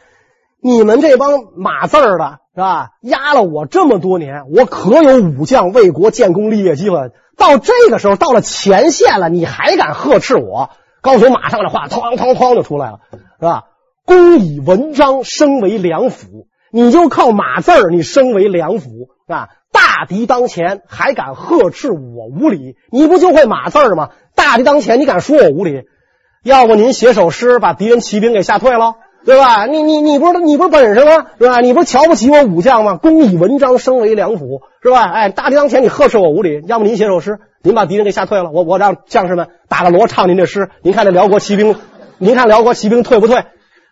[0.62, 2.41] 你们这帮码字儿的。
[2.54, 2.90] 是吧？
[3.02, 6.98] 压了我这么多年，我可有武将为国建功立业机会。
[7.38, 10.70] 到这个时候，到了前线了，你还敢呵斥我？
[11.02, 13.00] 高俅马上这话，哐哐哐就出来了，
[13.40, 13.64] 是吧？
[14.06, 19.50] 公以文章升为梁府，你就靠码字儿，你升为良辅啊？
[19.72, 22.76] 大敌当前，还敢呵斥我无礼？
[22.92, 24.10] 你不就会码字儿吗？
[24.36, 25.84] 大敌当前，你敢说我无礼？
[26.44, 28.96] 要不您写首诗，把敌人骑兵给吓退了？
[29.24, 29.66] 对吧？
[29.66, 31.28] 你你你不是你不是本事吗？
[31.40, 31.60] 是吧？
[31.60, 32.96] 你不是瞧不起我武将吗？
[32.96, 35.04] 公以文章升为良辅，是吧？
[35.04, 41.76] 哎，大敌当前，你呵斥我无礼，要不您写首诗，您把敌人给吓退了，我我让将士们打个锣唱您这诗，您看这辽国骑兵，
[42.18, 43.46] 您看辽国骑兵退不退？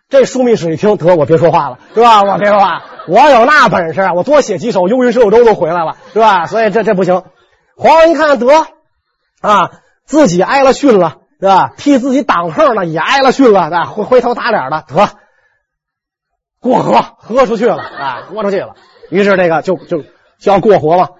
[0.08, 2.22] 这枢密使一听，得我别说话了，是吧？
[2.22, 6.46] 我别说话，我有那本事啊，我多写几首幽云十六州都回来了，是吧？
[6.46, 7.22] 所以这这不行。
[7.76, 8.46] 皇上一看得
[9.40, 9.70] 啊，
[10.04, 11.14] 自己挨了训了。
[11.40, 11.70] 是吧？
[11.78, 15.08] 替自己挡横了，也挨了训了，回回头打脸的，得
[16.60, 18.74] 过河，喝出去了啊，豁出去了。
[19.08, 20.02] 于是这个就就
[20.38, 21.10] 就要过河了。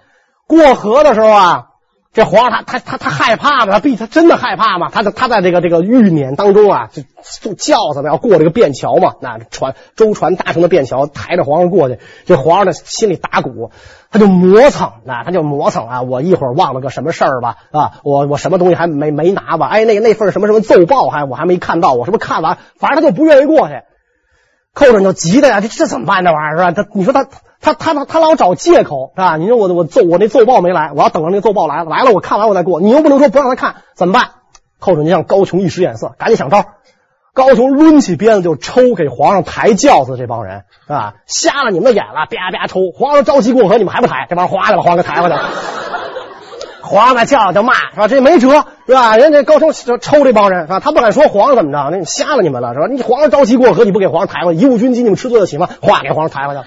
[0.46, 1.66] 过河的时候啊，
[2.12, 3.72] 这皇上他他他他害怕吗？
[3.72, 4.90] 他必他真的害怕吗？
[4.92, 7.02] 他在他在这个这个御辇当中啊，就
[7.40, 11.98] 就轿子要过这个便桥嘛，那船舟船搭成的便桥，抬着皇上过去。
[12.26, 13.70] 这皇上的心里打鼓。
[14.12, 16.02] 他就磨蹭，啊，他就磨蹭啊！
[16.02, 17.58] 我一会儿忘了个什么事儿吧？
[17.70, 19.68] 啊，我我什么东西还没没拿吧？
[19.68, 22.58] 哎，那那份什么什么奏报还我还没看到，我是不是看完？
[22.76, 23.74] 反正他就不愿意过去。
[24.74, 26.24] 寇准就急的呀，这这怎么办？
[26.24, 26.70] 这玩意儿是吧？
[26.72, 27.26] 他你说他
[27.60, 29.36] 他他他老找借口是吧？
[29.36, 32.80] 你说我我奏我那奏报没来，我要等着那奏报来了，来了我看完我再过。
[32.80, 34.30] 你又不能说不让他看，怎么办？
[34.78, 36.64] 寇准就向高俅一使眼色，赶紧想招。
[37.32, 41.14] 高俅抡起鞭子就抽给皇上抬轿子，这帮人是吧？
[41.26, 42.90] 瞎了你们的眼了，啪啪抽。
[42.92, 44.26] 皇上着急过河，你们还不抬？
[44.28, 45.40] 这帮人哗的了，皇上抬回去了。
[46.90, 48.08] 皇上在轿上就骂是吧？
[48.08, 49.16] 这没辙是吧？
[49.16, 50.80] 人家高升抽这帮人是吧？
[50.80, 52.88] 他不敢说皇上怎么着，那你瞎了你们了是吧？
[52.90, 55.68] 你皇上着急过河，你不给皇上抬回去，贻物军机你们吃罪得起吗？
[55.80, 56.66] 哗，给皇上抬回去了，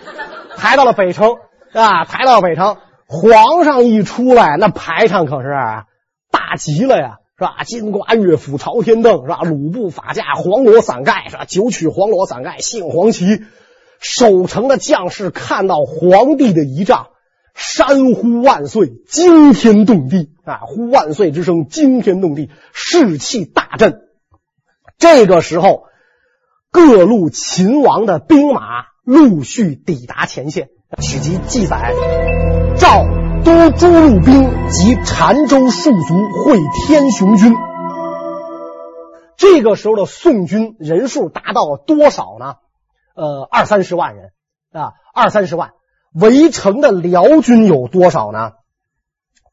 [0.55, 1.27] 抬到了北城
[1.73, 2.05] 是吧？
[2.05, 5.49] 抬到了北城，皇上一出来，那排场可是
[6.31, 7.17] 大极了呀。
[7.35, 7.63] 是吧？
[7.65, 9.39] 金瓜乐府朝天凳，是吧？
[9.41, 11.45] 鲁布法驾，黄罗伞盖，是吧？
[11.45, 13.41] 九曲黄罗伞盖，杏黄旗。
[13.99, 17.07] 守城的将士看到皇帝的仪仗，
[17.53, 20.61] 山呼万岁，惊天动地啊！
[20.65, 24.01] 呼万岁之声，惊天动地，士气大振。
[24.97, 25.83] 这个时候，
[26.71, 30.69] 各路秦王的兵马陆续抵达前线。
[30.99, 31.93] 史籍记载，
[32.77, 33.05] 赵。
[33.43, 37.53] 都诸路兵及澶州戍卒会天雄军。
[39.35, 42.55] 这个时候的宋军人数达到多少呢？
[43.15, 44.31] 呃，二三十万人
[44.71, 45.71] 啊，二三十万。
[46.13, 48.53] 围城的辽军有多少呢？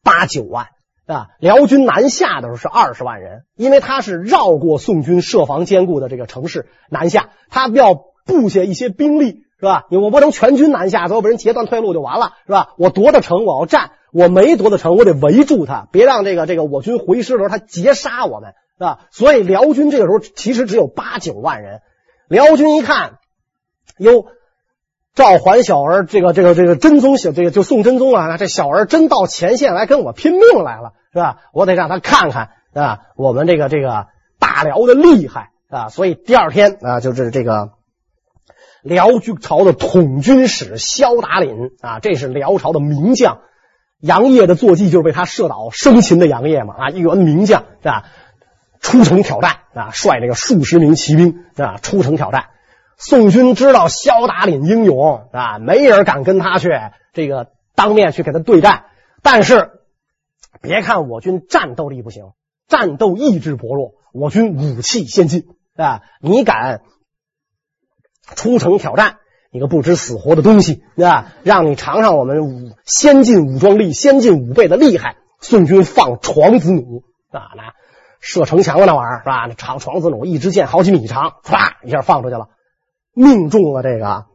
[0.03, 0.67] 八九万
[1.07, 1.29] 啊。
[1.39, 7.95] 辽军南下的时候是二十万人，因为他是绕过宋军设防坚固的这个城市南下，他要
[8.27, 9.45] 布下一些兵力。
[9.61, 9.85] 是吧？
[9.91, 12.69] 我不能全军南下，最后被人截断退路就完了，是吧？
[12.79, 19.01] 我夺得城，我要战；我没夺得城，我得围住他，别让这个这个我军回师的时候他截杀我们，是吧？
[19.11, 21.83] 所以辽军这个时候其实只有八九万人。
[22.27, 23.19] 辽军一看，
[23.99, 24.29] 哟，
[25.21, 31.43] 赵桓小儿这个这个这个真宗小这个就宋真宗啊，这小儿真到前线来跟我拼命来了，是吧？
[31.53, 34.07] 我得让他看看啊，我们这个这个
[34.39, 35.91] 大辽的厉害啊！
[35.91, 37.73] 所以第二天啊，就是这个。
[38.83, 43.41] 辽军朝的统军使萧达廩啊，这是辽朝的名将，
[44.01, 48.05] 杨业的坐骑就是被他射倒生擒的杨业嘛啊，一员名将是吧？
[48.81, 52.47] 出城挑战啊，率那个数十名骑兵啊出城挑战。
[53.01, 56.69] 宋军知道萧达廩英勇啊，没人敢跟他去
[57.15, 58.85] 这个当面去给他对战。
[59.23, 59.81] 但是
[60.61, 62.33] 别看我军战斗力不行，
[62.69, 65.45] 战斗意志薄弱，我军武器先进
[65.77, 66.83] 啊，你敢？
[68.37, 69.17] 出城挑战，
[69.51, 71.33] 你个不知死活的东西，啊？
[71.43, 75.17] 让你尝尝我们武先进武装力、先进武备的厉害。
[75.41, 77.73] 宋军放床子弩啊，那
[78.21, 79.47] 射城墙的那玩意儿是吧？
[79.49, 82.49] 那长床子弩一支箭好几米长，唰一下放出去了，
[83.15, 84.27] 命中了这个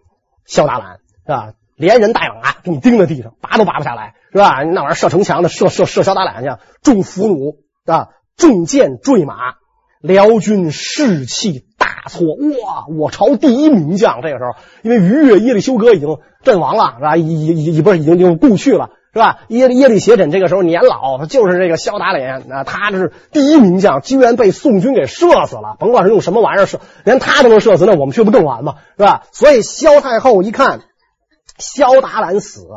[0.46, 1.54] 萧达廩是吧？
[1.76, 4.64] 连人带马给你钉在地上，拔都拔不下来是吧？
[4.64, 9.36] 那玩意儿射城墙的，射射射萧达廩去，中俘虏啊，中箭坠马，
[10.02, 11.66] 辽军士气。
[11.78, 12.88] 大挫哇！
[12.88, 17.16] 我朝第一名将，这个时候，因为于越耶律休哥已经阵亡了，是吧？
[17.16, 19.38] 已已已不是已经已经故去了，是吧？
[19.48, 25.78] 耶耶律斜轸这个时候年老，他就是这个萧达廩啊，他这是第一名将，居然被宋军给射死了。
[25.80, 28.76] 甭管是用什么玩意儿射，连他都能射死，那我们去不更完吗？
[28.98, 29.24] 是吧？
[29.32, 30.82] 所以萧太后一看
[31.58, 32.68] 萧达廩死。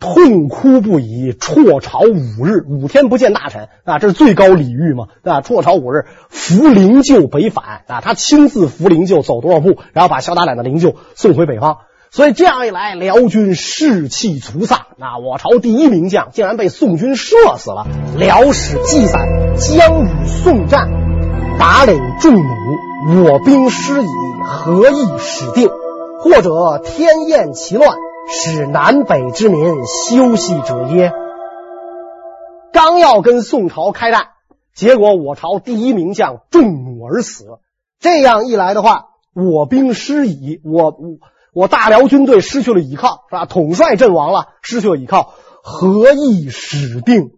[0.00, 11.80] 痛哭不已，辍朝五日，五天不见大臣啊，这是最高礼遇嘛，啊，辍朝五日，扶灵柩北返啊，他亲自扶灵柩走多少步，然后把萧达廩的灵柩送回北方。
[12.12, 17.86] 所以这样一来，辽军士气颓丧啊，我朝第一名将竟然被宋军射死了。
[18.16, 20.88] 辽史记载：将与宋战，
[21.56, 24.08] 打领众弩，我兵失矣，
[24.44, 25.70] 何以使定？
[26.18, 27.96] 或者天厌其乱。
[28.32, 31.12] 使南北之民休息者耶？
[32.72, 34.28] 刚要跟宋朝开战，
[34.74, 37.46] 结果我朝第一名将中弩而死。
[38.00, 41.18] 这样一来的话，我兵失矣，我我
[41.52, 43.46] 我大辽军队失去了倚靠，是吧？
[43.46, 47.30] 统帅阵亡了，失去了倚靠，何以使定？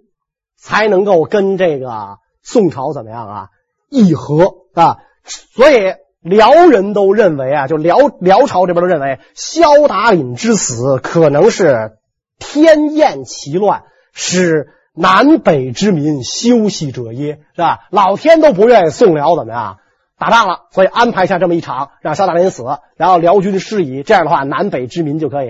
[0.56, 3.48] 才能够跟这个宋朝怎么样啊？
[3.88, 4.98] 议和啊？
[5.24, 5.94] 所以。
[6.24, 11.94] 辽人都认为啊，就辽辽朝这边都认为，萧达廩之死可能是
[12.38, 17.80] 天厌其乱，使南北之民休息者耶，是吧？
[17.90, 19.78] 老天都不愿意宋辽怎么样
[20.22, 22.62] 打仗了，所以安排下这么一场，让萧大林死，
[22.96, 25.48] 然后辽军失矣，这样的话，南北之民就可以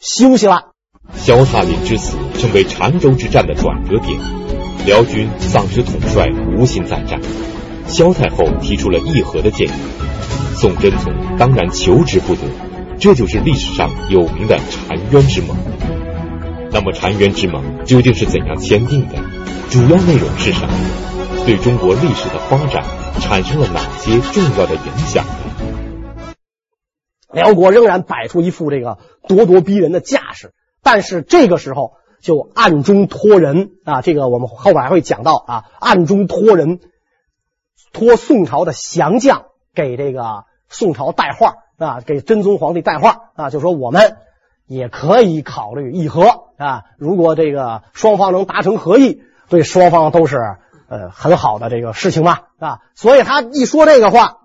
[0.00, 0.72] 休息了。
[1.14, 4.18] 萧大林之死成为澶州之战的转折点，
[4.84, 6.26] 辽军丧失统帅，
[6.56, 7.20] 无心再战。
[7.86, 9.72] 萧太后提出了议和的建议，
[10.56, 12.40] 宋真宗当然求之不得，
[12.98, 15.56] 这就是历史上有名的澶渊之盟。
[16.72, 19.14] 那么澶渊之盟究竟是怎样签订的？
[19.70, 20.74] 主要内容是什么？
[21.48, 22.84] 对中国历史的发展
[23.22, 26.34] 产生了哪些重要的影响呢？
[27.32, 36.80] 辽国仍然摆出一副这个咄咄逼人的架势，但是这个时候就暗中托人啊，这个我们后边还会讲到啊，暗中托人，
[37.94, 44.18] 托宋朝的降将给这个宋朝带话啊，给真宗皇帝带话啊，就说我们
[44.66, 46.24] 也可以考虑议和
[46.58, 50.36] 啊，如果这个双方能达成合议，对双方都是
[50.88, 54.38] 呃很好的这个事情嘛啊，所以他一说这个话。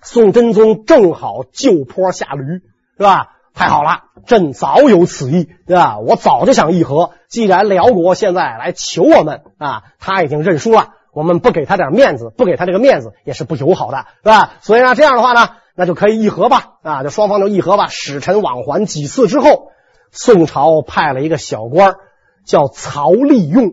[0.00, 2.62] 宋真宗正好就坡下驴，
[2.96, 3.30] 是吧？
[3.52, 5.98] 太好了，朕早有此意，对吧？
[5.98, 7.10] 我早就想议和。
[7.28, 14.52] 既然辽国现在来求我们啊，他已经认输了，我们不给他点面子，不给他这个面子也是不友好的，是吧？
[14.60, 17.88] 所以呢，这样的话呢，那就可以议和吧，啊，就双方就议和吧。
[17.88, 19.72] 使臣往还几次之后，
[20.12, 21.96] 宋朝派了一个小官
[22.44, 23.72] 叫曹利用，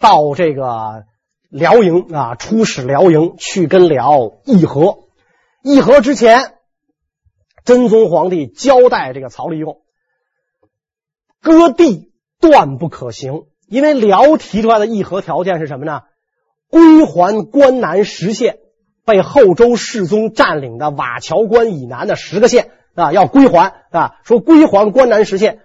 [0.00, 1.04] 到这个
[1.52, 5.00] 辽营啊，出使辽营去跟辽议和。
[5.62, 6.54] 议和之前，
[7.62, 9.82] 真宗皇帝交代这个曹利用，
[11.42, 12.10] 割地
[12.40, 16.04] 断不可行，因为辽提出来的议和条件是什么呢？
[16.70, 18.56] 归还关南十县，
[19.04, 24.14] 被后周世宗占领的瓦桥关以南的十个县啊，要归还啊。
[24.24, 25.60] 说归还关南十县，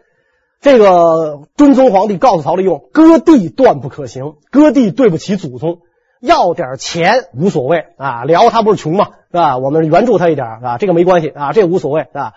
[0.60, 5.80] 这个真宗皇帝告诉曹利用，割地断不可行，割地对不起祖宗。
[6.20, 9.60] 要点钱无所谓啊，辽他不是穷嘛，是吧？
[9.60, 12.34] 我们援助他一点啊，这个没关系啊，这个无所谓啊。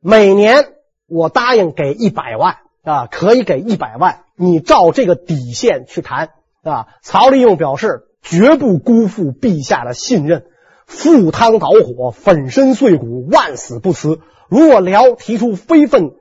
[0.00, 0.66] 每年
[1.08, 6.30] 我答应给一百万啊，可以给一百万，你照这个底线去谈
[6.62, 6.86] 啊。
[7.02, 10.44] 曹利用表示绝不辜负陛下的信任，
[10.86, 14.20] 赴汤蹈火，粉身碎骨，万死不辞。
[14.48, 16.12] 如果辽提出非分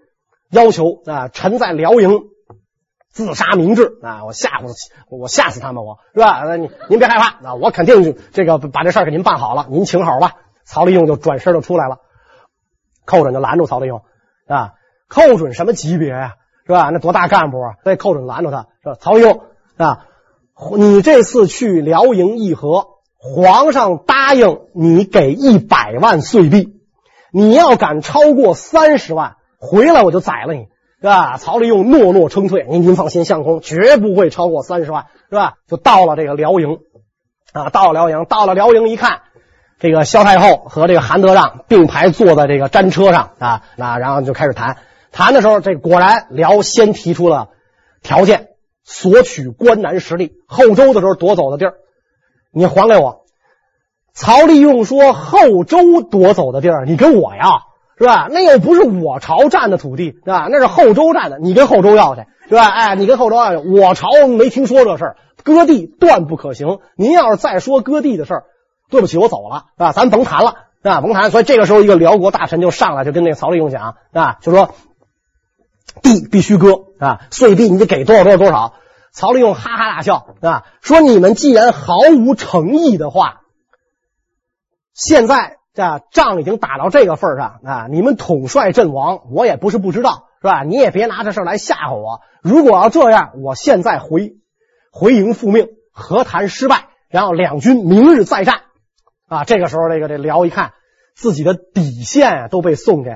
[0.49, 2.23] 要求啊，臣在辽营。
[3.09, 4.25] 自杀明志啊！
[4.25, 4.75] 我吓唬
[5.09, 6.43] 我吓死他们，我是吧？
[6.43, 7.53] 那您您别害怕啊！
[7.53, 10.33] 我肯定这个把这事儿给您办好了，您请好吧。
[10.65, 11.99] 曹利用就转身就出来了，
[13.05, 14.01] 寇准就拦住曹利用
[14.47, 14.73] 啊！
[15.07, 16.33] 寇准什么级别呀？
[16.67, 16.89] 是吧？
[16.89, 17.75] 那多大干部啊？
[17.85, 18.95] 被寇准拦住他，说？
[18.95, 19.43] 曹利用
[19.77, 20.07] 啊，
[20.77, 26.81] 你这次去辽营议和，皇上答应你给一百万岁币，
[27.31, 30.67] 你要敢超过三十万，回来我就宰了你。
[31.01, 31.37] 是吧？
[31.37, 35.55] 曹利用诺诺称退，您您放心，相公绝不会超过三十万，是吧？
[35.67, 36.79] 就到了这个辽营
[37.51, 39.19] 啊，到了辽营，到了辽营一看，
[39.77, 44.77] 这个萧太后和这个韩德让并排坐在这个战车上啊，那然后就开始谈。
[45.11, 47.49] 谈的时候，这果然辽先提出了
[48.01, 48.47] 条件，
[48.83, 51.75] 索取关南十里，后周的时候夺走的地儿，
[52.51, 53.25] 你还给我。
[54.13, 57.61] 曹利用说：“后周夺走的地儿，你跟我要。”
[57.97, 58.27] 是吧？
[58.29, 60.47] 那又不是我朝占的土地，是吧？
[60.49, 62.67] 那是后周占的，你跟后周要去，是吧？
[62.67, 66.79] 哎，你跟后周要去，我朝没听说这事儿，割地断不可行。
[66.97, 68.43] 您要是再说割地的事儿，
[68.89, 69.91] 对不起，我走了，是吧？
[69.93, 70.99] 咱甭谈了，是吧？
[70.99, 71.31] 甭谈。
[71.31, 74.75] 所以这个时候，一个辽国大臣就上来，就跟那个曹利用讲，啊，就说
[76.01, 78.73] 地必须割啊，碎币你得给多少多少多少。
[79.13, 83.43] 曹利用哈哈大笑，啊，说你们既然毫无诚意的话，
[84.93, 85.59] 现在。
[85.75, 87.87] 这仗已经打到这个份上啊！
[87.91, 90.63] 你们统帅阵亡，我也不是不知道，是吧？
[90.63, 92.21] 你也别拿这事来吓唬我。
[92.41, 94.37] 如果要这样，我现在回
[94.89, 98.61] 回营复命，和谈失败，然后两军明日再战。
[99.27, 100.71] 啊，这个时候，这个这辽一看
[101.13, 103.11] 自己的底线都被宋给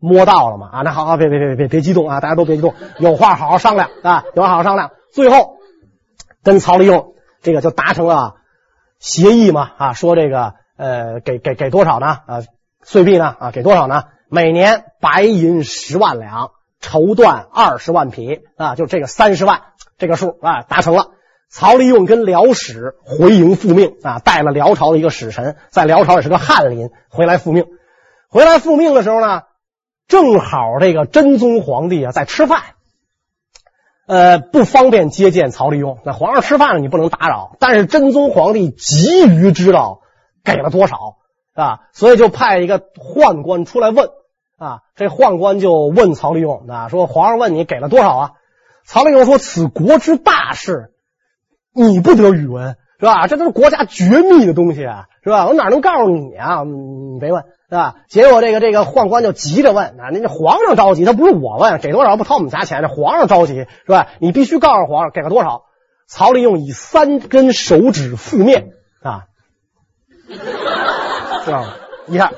[0.00, 0.70] 摸到了嘛！
[0.72, 2.20] 啊，那好，好，别别别别别激动啊！
[2.20, 4.24] 大家都别激动，有话好好商量啊！
[4.34, 4.92] 有话好好商量。
[5.12, 5.58] 最后
[6.42, 8.36] 跟曹利用这个就达成了
[8.98, 9.72] 协议嘛！
[9.76, 10.54] 啊，说这个。
[10.78, 12.06] 呃，给给给多少呢？
[12.06, 12.42] 啊，
[12.84, 13.34] 岁币呢？
[13.38, 14.04] 啊，给多少呢？
[14.30, 19.62] 每年白银十万两，绸缎二十万匹啊，就这个三十万
[19.98, 21.08] 这个数啊，达成了。
[21.50, 27.66] 曹利用跟辽使回营复命啊，带了辽朝的一个使臣，在辽朝也是个翰林，回来复命。
[28.28, 29.42] 回来复命的时候呢，
[30.06, 32.60] 正好这个真宗皇帝啊在吃饭，
[34.06, 35.98] 呃，不方便接见曹利用。
[36.04, 37.56] 那皇上吃饭了，你不能打扰。
[37.58, 40.02] 但是真宗皇帝急于知道。
[40.54, 41.16] 给了多少
[41.54, 41.80] 啊？
[41.92, 44.08] 所以就派一个宦官出来问
[44.58, 44.80] 啊。
[44.96, 48.30] 这宦官就问曹利用啊，说皇上问你给了多少啊？
[48.84, 50.92] 曹利用说：“此国之大事，
[51.74, 53.26] 你不得与闻，是吧？
[53.26, 55.46] 这都是国家绝密的东西啊，是吧？
[55.46, 56.62] 我哪能告诉你啊？
[56.64, 64.08] 你别问，是吧？”结果这个这个宦官就急着问啊，那皇上着急，他不是我问，给多少不掏我们家钱，这皇上着急是吧？
[64.20, 65.64] 你必须告诉皇上给了多少。
[66.06, 68.70] 曹利用以三根手指覆面
[69.02, 69.26] 啊。
[70.28, 71.74] 知道吗？
[72.06, 72.32] 你看，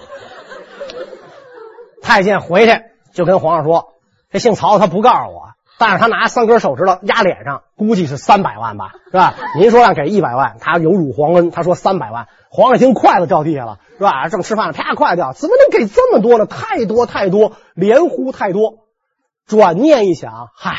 [2.02, 2.82] 太监回去
[3.12, 3.94] 就跟皇上说
[4.30, 9.34] ：“这姓曹他不告诉我，但是他拿三根手指头压脸上，估计是三百万吧，是吧？
[9.58, 14.28] 您说让给一百万，他有辱皇恩，他说三百万，皇上一听筷子掉地下了，是吧？
[14.28, 16.46] 正吃饭呢，啪，筷子掉，怎么能给这么多呢？
[16.46, 18.86] 太多太多，连呼太多。
[19.46, 20.76] 转念一想，嗨，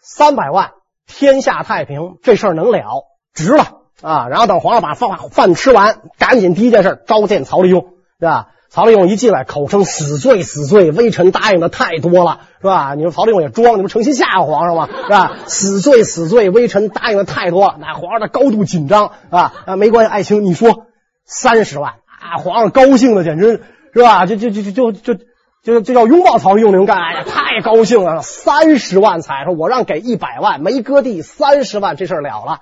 [0.00, 0.72] 三百万，
[1.06, 7.86] 天下太平，这事儿能了，值了啊，然后等皇上把饭饭吃完，赶紧第一件事召见曹利用，
[8.20, 8.48] 对吧？
[8.70, 12.94] 曹利用一进来，口称死罪死罪，微臣答应的太多了，是吧？
[12.94, 14.88] 你说曹利用也装，你不成心吓唬皇上吗？
[15.04, 15.32] 是吧？
[15.46, 20.84] 死罪死罪，微臣答应的太多了，那皇上的高度紧张啊啊，没关系，爱卿你说
[21.24, 23.62] 三十万啊，皇上高兴的简直
[23.94, 24.26] 是吧？
[24.26, 25.14] 就就就就就就
[25.64, 32.60] 就就叫拥抱曹利用那种感，哎呀，太高兴了，三十万彩，说我让给一百万，没割地，三十万这事儿了了。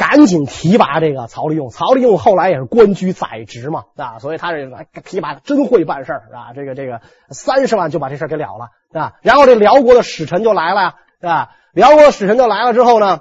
[0.00, 11.50] 赶紧提拔这个曹利用，曹利用后来也是官居宰执嘛，啊，所以他这个提拔真会办事啊，这个这个三十万就把这事给了了，啊，然后这辽国的使臣就来了呀，是吧？
[11.74, 13.20] 辽国的使臣就来了之后呢，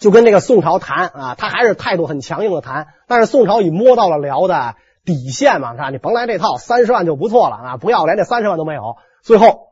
[0.00, 5.90] 就跟这个宋朝谈啊，他还是态度很强硬的谈，但是宋朝已摸到了辽的底线嘛，是吧？
[5.90, 8.94] 你甭来这套，三十万就不错了啊，不要连这三十万都没有，
[9.24, 9.70] 最后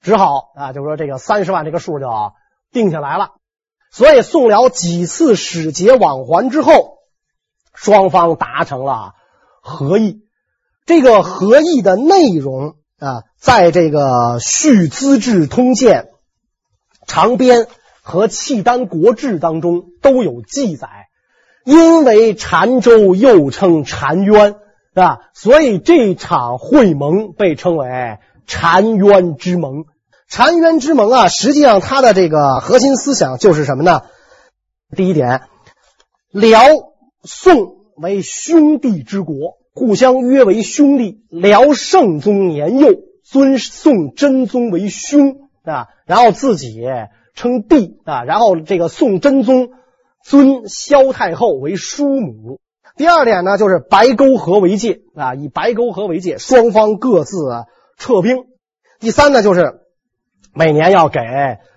[0.00, 2.08] 只好啊，就说这个三十万这个数就
[2.72, 3.37] 定下来了。
[3.90, 6.98] 所以宋辽几次使节往还之后，
[7.74, 9.14] 双方达成了
[9.60, 10.22] 和议。
[10.86, 14.00] 这个和议的内容啊，在这个
[14.40, 16.08] 《续资治通鉴》、
[17.06, 17.66] 长编
[18.02, 20.88] 和契丹国志当中都有记载。
[21.64, 24.54] 因为澶州又称澶渊，是
[24.94, 25.18] 吧？
[25.34, 29.84] 所以这场会盟被称为澶渊之盟。
[30.30, 34.02] 澶渊之盟啊，实际上它的这个核心思想就是什么呢？
[34.94, 35.40] 第一点，
[36.30, 36.60] 辽
[37.22, 41.24] 宋为兄弟之国，互相约为兄弟。
[41.30, 42.90] 辽圣宗年幼，
[43.24, 46.84] 尊宋真宗为兄啊，然后自己
[47.34, 49.70] 称弟啊，然后这个宋真宗
[50.22, 52.60] 尊萧太后为叔母。
[52.96, 57.38] 第二点呢，就是白沟河为界啊，以白沟河为界，双方各自
[57.96, 58.44] 撤兵。
[59.00, 59.80] 第三呢，就是。
[60.58, 61.20] 每年要给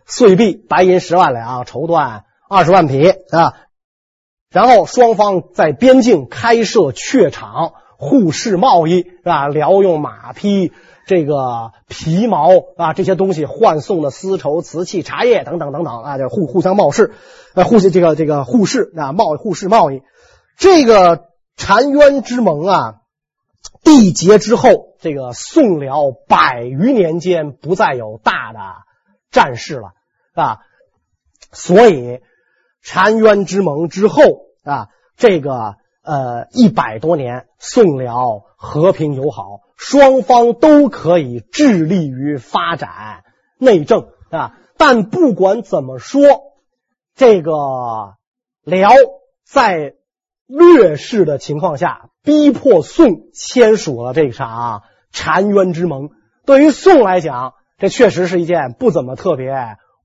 [0.07, 3.53] 岁币白银十万两，绸缎二十万匹啊。
[4.49, 9.47] 然后双方在边境开设榷场，互市贸易是吧？
[9.47, 10.71] 辽用马匹、
[11.05, 17.13] 这个皮毛啊这些东西换送的丝绸、瓷器、茶叶等等等等啊，就互互相贸市，
[17.53, 20.01] 呃，互这个这个互市啊，贸互市贸易。
[20.57, 21.25] 这个
[21.55, 22.95] 澶渊之盟啊，
[23.83, 24.90] 缔结之后。
[25.01, 28.59] 这个宋辽百余年间不再有大的
[29.31, 29.93] 战事了
[30.35, 30.59] 啊，
[31.51, 32.21] 所以
[32.83, 34.21] 澶渊之盟之后
[34.63, 43.23] 啊，这个呃一百多年宋辽和平友好，双方都可以致力于发展
[43.57, 44.55] 内政啊。
[44.77, 46.21] 但不管怎么说，
[47.15, 47.51] 这个
[48.63, 48.91] 辽
[49.43, 49.95] 在
[50.45, 54.83] 劣势的情况下，逼迫宋签署了这场。
[55.13, 56.09] 澶渊之盟
[56.45, 59.53] 对于宋来讲，这确实是一件不怎么特别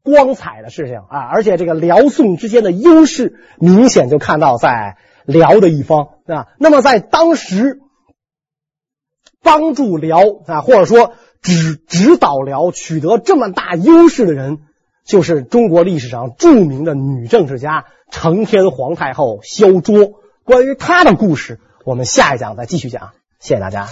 [0.03, 1.21] 光彩的事情啊！
[1.33, 6.47] 而且这个辽宋之间的优势明显就看到在辽的一方啊。
[6.59, 7.81] 那么在当时
[9.43, 14.59] 帮助辽啊，或者说指指导辽取得这么大优势的人，
[15.05, 20.21] 就是中国历史上著名的女政治家承天皇太后萧卓。
[20.45, 23.11] 关于她的故事，我们下一讲再继续讲。
[23.41, 23.89] 谢谢大家。